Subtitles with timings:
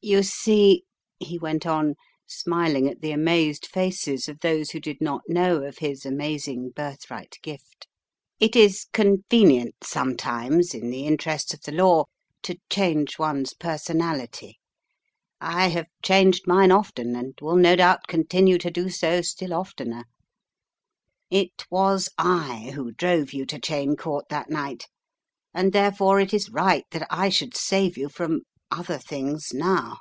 [0.00, 0.84] "You see,"
[1.18, 5.78] he went on, smiling at the amazed faces of those who did not know of
[5.78, 7.88] his amazing birthright gift,
[8.38, 12.04] "it is con venient sometimes, in the interests of the law,
[12.44, 14.60] to change one's personality.
[15.40, 19.74] I have changed mine often, and will no doubt continue to do so still of
[19.74, 20.04] tener.
[21.28, 24.86] It was I who drove you to Cheyne Court that night,
[25.52, 29.96] and therefore it is right that I should save you from— other things— now.